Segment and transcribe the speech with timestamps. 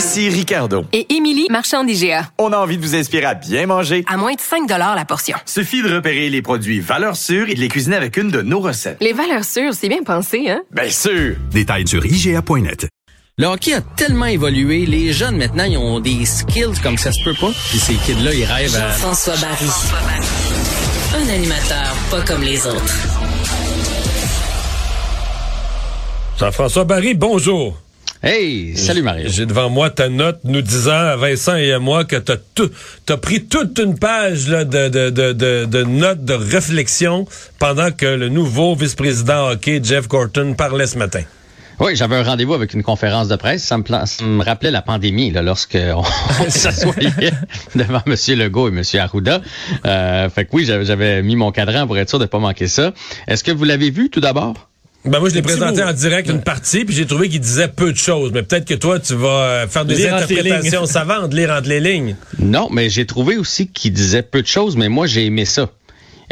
[0.00, 0.86] Ici Ricardo.
[0.94, 2.30] Et Émilie, marchand d'IGA.
[2.38, 4.02] On a envie de vous inspirer à bien manger.
[4.08, 5.36] À moins de 5 la portion.
[5.44, 8.60] Suffit de repérer les produits valeurs sûres et de les cuisiner avec une de nos
[8.60, 8.96] recettes.
[9.02, 10.62] Les valeurs sûres, c'est bien pensé, hein?
[10.70, 11.36] Bien sûr!
[11.50, 12.88] Détails sur IGA.net.
[13.36, 17.22] Le hockey a tellement évolué, les jeunes maintenant, ils ont des skills comme ça se
[17.22, 17.50] peut pas.
[17.68, 18.92] Puis ces kids-là, ils rêvent à...
[18.92, 19.68] François Barry.
[21.14, 22.96] Un animateur pas comme les autres.
[26.38, 27.76] Jean-François Barry, bonjour.
[28.22, 29.28] Hey, salut Mario.
[29.30, 32.70] J'ai devant moi ta note nous disant à Vincent et à moi que t'as tout,
[33.06, 37.26] t'as pris toute une page là, de, de, de, de, de notes de réflexion
[37.58, 41.22] pendant que le nouveau vice-président hockey Jeff Gorton parlait ce matin.
[41.78, 43.64] Oui, j'avais un rendez-vous avec une conférence de presse.
[43.64, 46.04] Ça me, pla- ça me rappelait la pandémie, là, lorsque on
[46.50, 47.32] s'assoyait
[47.74, 48.14] devant M.
[48.38, 48.82] Legault et M.
[49.00, 49.40] Arruda.
[49.86, 52.68] Euh, fait que oui, j'avais- j'avais mis mon cadran pour être sûr de pas manquer
[52.68, 52.92] ça.
[53.28, 54.68] Est-ce que vous l'avez vu tout d'abord?
[55.04, 57.90] Ben moi, je l'ai présenté en direct une partie, puis j'ai trouvé qu'il disait peu
[57.90, 58.32] de choses.
[58.34, 61.80] Mais peut-être que toi, tu vas euh, faire des Lire interprétations savantes, lire entre les
[61.80, 62.16] lignes.
[62.38, 65.70] Non, mais j'ai trouvé aussi qu'il disait peu de choses, mais moi, j'ai aimé ça.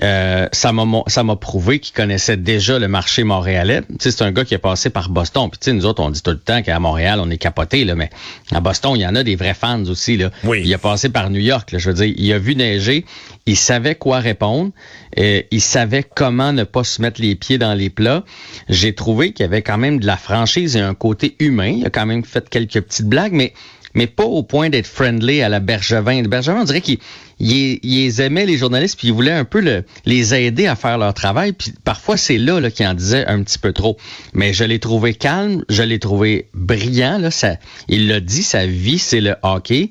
[0.02, 3.80] Euh, ça m'a mon- ça m'a prouvé qu'il connaissait déjà le marché montréalais.
[3.82, 5.48] Tu sais, c'est un gars qui est passé par Boston.
[5.50, 7.84] Puis tu sais, nous autres, on dit tout le temps qu'à Montréal, on est capoté
[7.84, 8.10] là, mais
[8.52, 10.30] à Boston, il y en a des vrais fans aussi là.
[10.44, 10.62] Oui.
[10.64, 11.72] Il a passé par New York.
[11.72, 13.04] Là, je veux dire, il a vu neiger,
[13.46, 14.70] il savait quoi répondre,
[15.19, 18.24] euh, il savait comment ne pas se mettre les pieds dans les plats.
[18.69, 21.74] J'ai trouvé qu'il y avait quand même de la franchise et un côté humain.
[21.78, 23.52] Il a quand même fait quelques petites blagues, mais
[23.94, 26.22] mais pas au point d'être friendly à la Bergevin.
[26.22, 26.98] Bergevin, on dirait qu'il
[27.41, 31.53] il, les journalistes, puis il voulait un peu le- les aider à faire leur travail.
[31.53, 33.97] Puis parfois, c'est là, là qu'il en disait un petit peu trop.
[34.32, 37.19] Mais je l'ai trouvé calme, je l'ai trouvé brillant.
[37.19, 37.56] Là, ça,
[37.88, 39.91] il l'a dit, sa vie, c'est le hockey.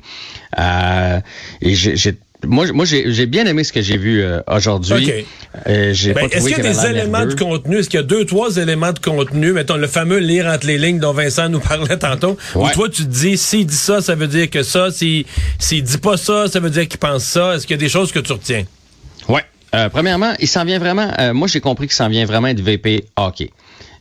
[0.59, 1.19] Euh,
[1.61, 2.17] et j'ai...
[2.45, 5.11] moi, moi j'ai bien aimé ce que j'ai vu euh, aujourd'hui.
[5.67, 7.77] Euh, Ben, Est-ce qu'il y a des éléments de contenu?
[7.77, 9.53] Est-ce qu'il y a deux, trois éléments de contenu?
[9.53, 12.37] Mettons, le fameux lire entre les lignes dont Vincent nous parlait tantôt.
[12.55, 12.71] Où Ouais.
[12.73, 14.91] toi, tu te dis, s'il dit ça, ça veut dire que ça.
[14.91, 15.25] S'il
[15.59, 17.55] s'il dit pas ça, ça veut dire qu'il pense ça.
[17.55, 18.63] Est-ce qu'il y a des choses que tu retiens?
[19.27, 19.41] Ouais.
[19.75, 21.11] Euh, premièrement, il s'en vient vraiment.
[21.33, 23.49] moi, j'ai compris qu'il s'en vient vraiment être VP hockey.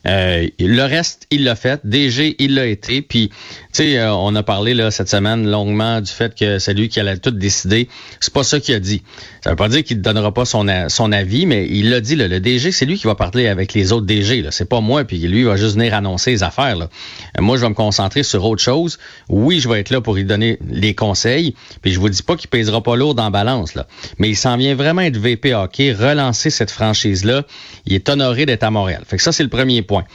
[0.05, 1.81] Euh, le reste, il l'a fait.
[1.83, 3.01] DG, il l'a été.
[3.01, 3.29] Puis,
[3.77, 6.99] sais, euh, on a parlé là cette semaine longuement du fait que c'est lui qui
[6.99, 7.87] allait tout décider.
[8.19, 9.03] C'est pas ça qu'il a dit.
[9.43, 12.15] Ça veut pas dire qu'il ne donnera pas son, avis, mais il l'a dit.
[12.15, 14.41] Le DG, c'est lui qui va parler avec les autres DG.
[14.41, 14.51] Là.
[14.51, 15.03] C'est pas moi.
[15.03, 16.77] Puis lui, il va juste venir annoncer les affaires.
[16.77, 18.97] Euh, moi, je vais me concentrer sur autre chose.
[19.29, 21.55] Oui, je vais être là pour lui donner les conseils.
[21.81, 23.75] Puis je vous dis pas qu'il pèsera pas lourd la balance.
[23.75, 23.87] Là.
[24.17, 27.43] Mais il s'en vient vraiment être VP hockey, relancer cette franchise-là.
[27.85, 29.03] Il est honoré d'être à Montréal.
[29.05, 30.05] Fait que ça, c'est le premier point.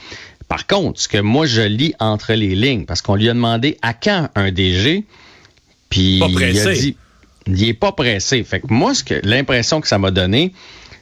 [0.53, 3.79] Par contre, ce que moi, je lis entre les lignes, parce qu'on lui a demandé
[3.81, 5.03] à quand un DG,
[5.89, 6.95] puis il a dit,
[7.47, 8.43] il est pas pressé.
[8.43, 10.53] Fait que moi, ce que l'impression que ça m'a donné,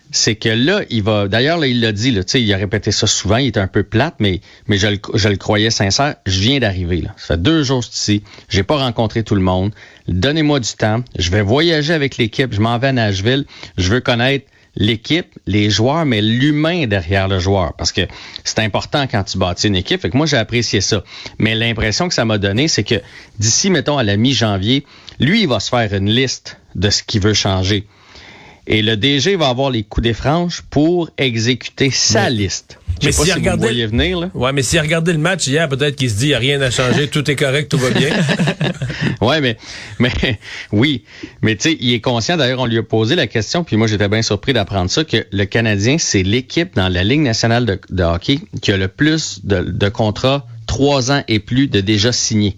[0.09, 1.27] c'est que là, il va.
[1.27, 3.59] D'ailleurs, là, il l'a dit, là, tu sais, il a répété ça souvent, il était
[3.59, 6.15] un peu plate, mais, mais je, le, je le croyais sincère.
[6.25, 7.13] Je viens d'arriver, là.
[7.17, 8.23] Ça fait deux jours ici.
[8.47, 9.73] J'ai pas rencontré tout le monde.
[10.07, 11.03] Donnez-moi du temps.
[11.19, 12.53] Je vais voyager avec l'équipe.
[12.53, 13.43] Je m'en vais à Nashville.
[13.77, 14.45] Je veux connaître
[14.75, 17.73] l'équipe, les joueurs, mais l'humain derrière le joueur.
[17.73, 18.01] Parce que
[18.43, 20.01] c'est important quand tu bâtis une équipe.
[20.01, 21.03] Fait que moi, j'ai apprécié ça.
[21.39, 23.01] Mais l'impression que ça m'a donné, c'est que
[23.39, 24.85] d'ici, mettons, à la mi-janvier,
[25.19, 27.87] lui, il va se faire une liste de ce qu'il veut changer.
[28.73, 32.79] Et le DG va avoir les coups des franges pour exécuter sa liste.
[33.01, 34.29] Je Mais si vous regardait- me venir, là.
[34.33, 36.37] Ouais, mais s'il a regardé le match hier, peut-être qu'il se dit, il n'y a
[36.39, 38.09] rien à changer, tout est correct, tout va bien.
[39.21, 39.57] Ouais, mais,
[39.99, 40.11] mais
[40.71, 41.03] oui,
[41.41, 42.37] mais tu sais, il est conscient.
[42.37, 45.25] D'ailleurs, on lui a posé la question, puis moi j'étais bien surpris d'apprendre ça que
[45.31, 49.41] le Canadien, c'est l'équipe dans la Ligue nationale de, de hockey qui a le plus
[49.43, 52.57] de, de contrats trois ans et plus de déjà signés.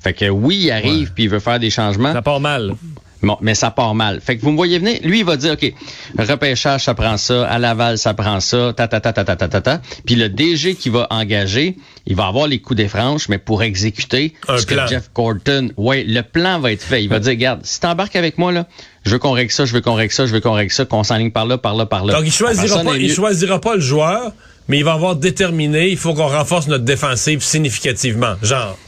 [0.00, 2.12] Fait que oui, il arrive puis il veut faire des changements.
[2.12, 2.74] Ça part mal.
[3.22, 4.20] Bon, mais ça part mal.
[4.20, 5.72] Fait que vous me voyez venir, lui, il va dire, OK,
[6.18, 9.48] repêchage, ça prend ça, à Laval, ça prend ça, ta, ta, ta, ta, ta, ta,
[9.48, 9.80] ta, ta.
[10.06, 11.76] Puis le DG qui va engager,
[12.06, 14.84] il va avoir les coups des franches, mais pour exécuter Un ce plan.
[14.84, 17.02] que Jeff Gordon, ouais, le plan va être fait.
[17.02, 18.66] Il va dire, regarde, si t'embarques avec moi, là,
[19.04, 20.84] je veux qu'on règle ça, je veux qu'on règle ça, je veux qu'on règle ça,
[20.84, 22.14] qu'on s'enligne par là, par là, par là.
[22.14, 24.32] Donc, il choisira pas, il choisira pas le joueur,
[24.68, 28.34] mais il va avoir déterminé, il faut qu'on renforce notre défensive significativement.
[28.42, 28.78] Genre.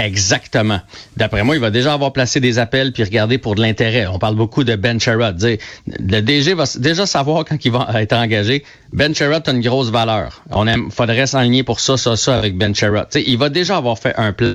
[0.00, 0.80] Exactement.
[1.18, 4.06] D'après moi, il va déjà avoir placé des appels puis regarder pour de l'intérêt.
[4.06, 5.38] On parle beaucoup de Ben Sherrod.
[5.86, 8.64] Le DG va déjà savoir quand il va être engagé.
[8.92, 10.42] Ben Sherrod a une grosse valeur.
[10.50, 13.08] On aime, faudrait s'aligner pour ça, ça, ça avec Ben Sherrod.
[13.14, 14.54] Il va déjà avoir fait un plan.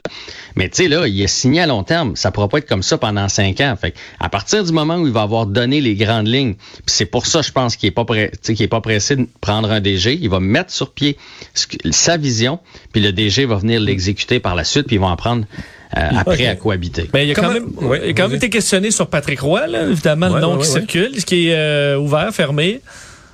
[0.56, 2.16] Mais tu sais, là, il est signé à long terme.
[2.16, 3.76] Ça pourra pas être comme ça pendant cinq ans.
[3.80, 6.56] Fait à partir du moment où il va avoir donné les grandes lignes,
[6.88, 9.80] c'est pour ça, je pense qu'il est pas qu'il est pas pressé de prendre un
[9.80, 10.18] DG.
[10.20, 11.18] Il va mettre sur pied
[11.92, 12.60] sa vision,
[12.94, 15.46] puis le DG va venir l'exécuter par la suite, puis ils vont apprendre
[15.98, 17.10] euh, après à cohabiter.
[17.14, 19.40] Mais il y a quand même, Ouais, il a quand même été questionné sur Patrick
[19.40, 22.34] Roy, là, évidemment, Ouais, le nom ouais, qui ouais, circule, ce qui est euh, ouvert,
[22.34, 22.82] fermé.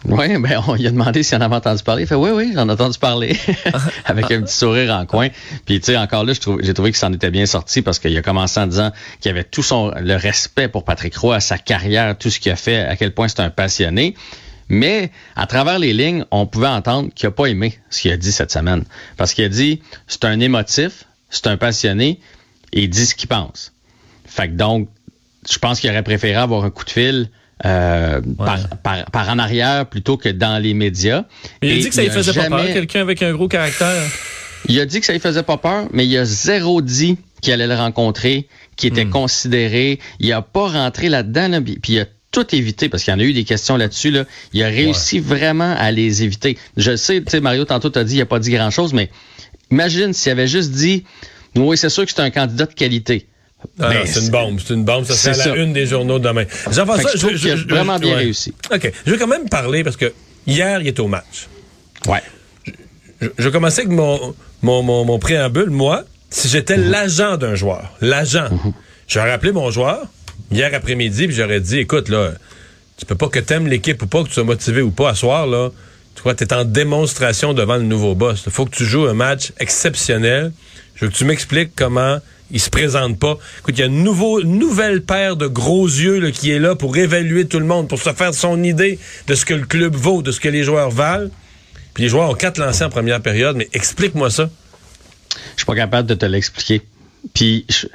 [0.06, 2.04] Oui, ben on lui a demandé s'il en avait entendu parler.
[2.04, 3.38] Il fait oui, oui, j'en ai entendu parler.
[4.06, 5.28] Avec un petit sourire en coin.
[5.66, 8.22] Puis tu sais, encore là, j'ai trouvé qu'il s'en était bien sorti parce qu'il a
[8.24, 12.32] commencé en disant qu'il avait tout son le respect pour Patrick Roy, sa carrière, tout
[12.32, 14.16] ce qu'il a fait, à quel point c'est un passionné.
[14.70, 18.18] Mais à travers les lignes, on pouvait entendre qu'il n'a pas aimé ce qu'il a
[18.18, 18.86] dit cette semaine.
[19.18, 22.20] Parce qu'il a dit c'est un émotif, c'est un passionné,
[22.74, 23.74] et il dit ce qu'il pense.
[24.26, 24.88] Fait que donc,
[25.50, 27.30] je pense qu'il aurait préféré avoir un coup de fil
[27.66, 31.26] euh, par, par, par en arrière plutôt que dans les médias.
[31.62, 34.04] Il a dit que ça lui faisait pas peur, quelqu'un avec un gros caractère.
[34.68, 37.54] Il a dit que ça lui faisait pas peur, mais il a zéro dit qu'il
[37.54, 39.12] allait le rencontrer, qu'il était Hmm.
[39.12, 40.00] considéré.
[40.20, 43.16] Il a pas rentré là-dedans, là, puis puis il a tout évité parce qu'il y
[43.16, 44.12] en a eu des questions là-dessus.
[44.12, 44.26] Là.
[44.54, 46.58] Il a réussi vraiment à les éviter.
[46.78, 49.10] Je sais, tu sais, Mario, tantôt t'as dit il a pas dit grand-chose, mais
[49.72, 51.06] imagine s'il avait juste dit
[51.56, 53.28] oui, c'est sûr que c'est un candidat de qualité.
[53.80, 55.06] Ah Ben, non, c'est une bombe, c'est une bombe.
[55.06, 56.46] Ça à la une des journaux demain.
[56.72, 58.54] Jean-François, je trouve qu'il a vraiment bien réussi.
[58.74, 58.92] OK.
[59.06, 60.12] Je vais quand même parler parce que
[60.48, 61.48] hier, il est au match.
[62.08, 62.22] Ouais.
[63.22, 64.34] Je, je commencer avec mon,
[64.64, 65.70] mon, mon, mon préambule.
[65.70, 68.48] Moi, si j'étais l'agent d'un joueur, l'agent,
[69.08, 70.08] j'aurais appelé mon joueur
[70.52, 72.32] hier après-midi puis j'aurais dit, écoute, là,
[72.98, 75.16] tu peux pas que t'aimes l'équipe ou pas, que tu sois motivé ou pas à
[75.16, 75.70] soir, là.
[76.16, 78.44] Tu vois, t'es en démonstration devant le nouveau boss.
[78.46, 80.52] Il faut que tu joues un match exceptionnel.
[80.96, 82.18] Je veux que tu m'expliques comment
[82.52, 83.38] il se présente pas.
[83.60, 86.76] Écoute, il y a une nouveau, nouvelle paire de gros yeux là, qui est là
[86.76, 89.96] pour évaluer tout le monde, pour se faire son idée de ce que le club
[89.96, 91.30] vaut, de ce que les joueurs valent.
[91.94, 94.50] Puis les joueurs ont quatre lancés en première période, mais explique-moi ça.
[95.56, 96.82] Je suis pas capable de te l'expliquer.
[97.34, 97.88] Puis je-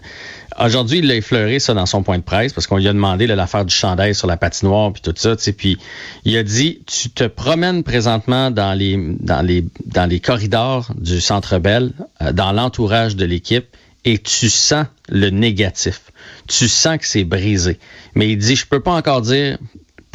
[0.64, 3.26] aujourd'hui, il a effleuré ça dans son point de presse parce qu'on lui a demandé
[3.26, 5.36] l'affaire du chandail sur la patinoire puis tout ça.
[5.56, 5.78] Puis
[6.24, 11.20] il a dit tu te promènes présentement dans les dans les dans les corridors du
[11.20, 11.92] Centre Bell,
[12.22, 13.66] euh, dans l'entourage de l'équipe
[14.04, 16.00] et tu sens le négatif.
[16.48, 17.78] Tu sens que c'est brisé.
[18.14, 19.58] Mais il dit je peux pas encore dire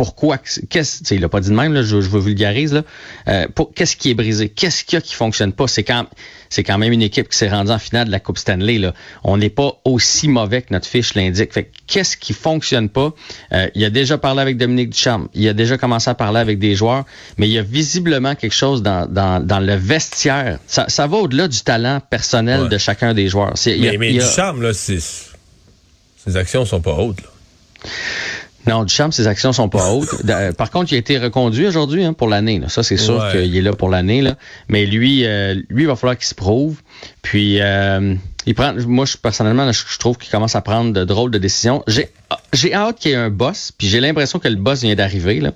[0.01, 0.39] pourquoi,
[0.71, 2.81] qu'est-ce, il a pas dit de même, là, je, je vous vulgarise, là.
[3.27, 4.49] Euh, pour- qu'est-ce qui est brisé?
[4.49, 5.67] Qu'est-ce qu'il y a qui fonctionne pas?
[5.67, 6.07] C'est quand,
[6.49, 8.95] c'est quand même une équipe qui s'est rendue en finale de la Coupe Stanley, là.
[9.23, 11.53] On n'est pas aussi mauvais que notre fiche l'indique.
[11.53, 13.13] Fait que qu'est-ce qui fonctionne pas?
[13.53, 15.27] Euh, il a déjà parlé avec Dominique Ducharme.
[15.35, 17.05] Il a déjà commencé à parler avec des joueurs,
[17.37, 20.57] mais il y a visiblement quelque chose dans, dans, dans le vestiaire.
[20.65, 22.69] Ça, ça va au-delà du talent personnel Ouais.
[22.69, 23.51] de chacun des joueurs.
[23.53, 24.73] C'est- il y a- Mais, mais il y a- du charme, là.
[24.73, 24.97] Ses
[26.35, 27.27] actions sont pas hautes, là.
[28.67, 30.07] Non, Duchamp, ses actions sont pas hautes.
[30.29, 32.61] Euh, Par contre, il a été reconduit aujourd'hui hein, pour l'année.
[32.67, 33.31] Ça, c'est sûr Ouais.
[33.43, 34.21] qu'il est là pour l'année.
[34.21, 34.35] là.
[34.67, 36.81] Mais lui, euh, lui, il va falloir qu'il se prouve.
[37.21, 38.15] Puis, euh,
[38.45, 38.73] il prend.
[38.87, 41.83] Moi, je, personnellement, là, je, je trouve qu'il commence à prendre de drôles de décisions.
[41.87, 42.09] J'ai,
[42.53, 43.71] j'ai hâte qu'il y ait un boss.
[43.77, 45.39] Puis, j'ai l'impression que le boss vient d'arriver.
[45.39, 45.53] Là.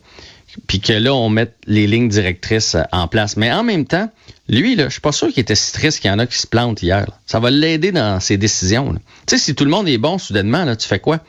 [0.68, 3.36] Puis que là, on mette les lignes directrices en place.
[3.36, 4.10] Mais en même temps,
[4.48, 6.38] lui, là, je suis pas sûr qu'il était si triste qu'il y en a qui
[6.38, 7.02] se plantent hier.
[7.02, 7.20] là.
[7.26, 8.94] Ça va l'aider dans ses décisions.
[8.94, 11.20] Tu sais, si tout le monde est bon soudainement, là, tu fais quoi?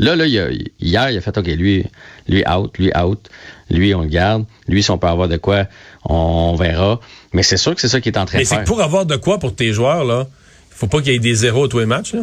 [0.00, 0.50] Là, là, il a-
[0.80, 1.84] hier, il a fait OK, lui,
[2.26, 3.28] lui out, lui out,
[3.70, 4.46] lui, on le garde.
[4.66, 5.66] Lui, si on peut avoir de quoi,
[6.04, 7.00] on, verra.
[7.34, 8.64] Mais c'est sûr que c'est ça qu'il est en train Mais de c'est faire.
[8.64, 10.26] que pour avoir de quoi pour tes joueurs, là,
[10.70, 12.22] il faut pas qu'il y ait des zéros à tous les matchs, là?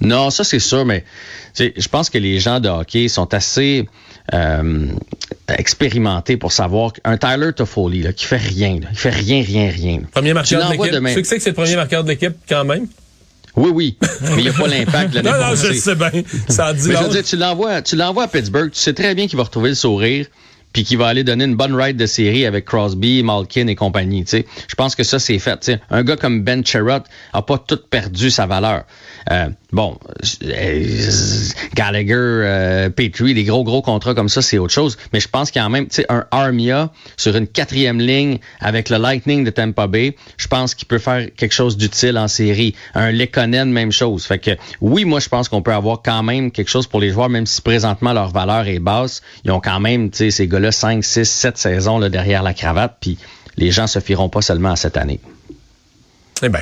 [0.00, 1.04] Non, ça c'est sûr, mais
[1.58, 3.88] je pense que les gens de hockey sont assez
[4.34, 4.88] euh,
[5.48, 9.70] expérimentés pour savoir qu'un Tyler Toffoli là, qui fait rien, là, il fait rien, rien,
[9.70, 10.00] rien.
[10.12, 10.92] Premier marqueur de l'équipe.
[10.92, 12.88] Tu sais c'est que c'est le premier marqueur de l'équipe, quand même?
[13.56, 16.10] Oui, oui, mais il n'y a pas l'impact de l'année Non, non, je sais bien.
[16.48, 18.92] Ça en dit Mais je veux dire, tu l'envoies, tu l'envoies à Pittsburgh, tu sais
[18.92, 20.26] très bien qu'il va retrouver le sourire,
[20.76, 24.26] puis qu'il va aller donner une bonne ride de série avec Crosby, Malkin et compagnie.
[24.28, 25.72] Je pense que ça c'est fait.
[25.88, 27.02] Un gars comme Ben Sherrod
[27.32, 28.84] a pas tout perdu sa valeur.
[29.30, 29.98] Euh, bon,
[30.44, 30.84] euh,
[31.74, 34.98] Gallagher, euh, Petrie, des gros gros contrats comme ça, c'est autre chose.
[35.14, 38.90] Mais je pense qu'il y a même, tu un Armia sur une quatrième ligne avec
[38.90, 40.14] le Lightning de Tampa Bay.
[40.36, 42.74] Je pense qu'il peut faire quelque chose d'utile en série.
[42.94, 44.26] Un Lekonen, même chose.
[44.26, 44.50] Fait que
[44.82, 47.46] oui, moi je pense qu'on peut avoir quand même quelque chose pour les joueurs, même
[47.46, 49.22] si présentement leur valeur est basse.
[49.46, 52.96] Ils ont quand même, ces gars-là 5, 6, 7 saisons là, derrière la cravate.
[53.00, 53.18] Puis
[53.56, 55.20] les gens se fieront pas seulement à cette année.
[56.42, 56.60] Eh bien.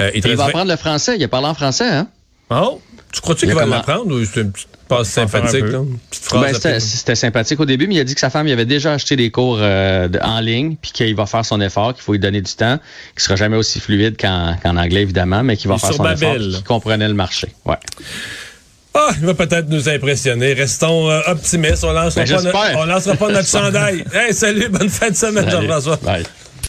[0.00, 1.16] Euh, il va apprendre le français.
[1.18, 2.08] Il a parlé en français, hein?
[2.50, 2.80] Oh!
[3.12, 5.70] Tu crois-tu Il qu'il va comment- l'apprendre ou c'est une petite passe sympathique, peu.
[5.72, 5.78] là?
[5.78, 8.46] Une petite phrase Ben, c'était sympathique au début, mais il a dit que sa femme
[8.46, 11.60] il avait déjà acheté des cours euh, de- en ligne, puis qu'il va faire son
[11.60, 12.78] effort, qu'il faut lui donner du temps,
[13.14, 16.04] qu'il sera jamais aussi fluide qu'en qu'en anglais évidemment, mais qu'il va Et faire son
[16.04, 16.38] effort, Babel.
[16.42, 17.48] puis qu'il comprenait le marché.
[17.64, 17.76] Ouais.
[18.98, 20.54] Ah, il va peut-être nous impressionner.
[20.54, 21.84] Restons euh, optimistes.
[21.84, 22.78] On lancera, Ben, pas, no- j'espère.
[22.78, 24.04] on lancera pas notre chandail.
[24.14, 25.50] Hey, salut, bonne fin de semaine.
[25.50, 25.98] Jean-François.